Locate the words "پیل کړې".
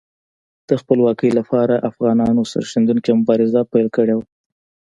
3.71-4.13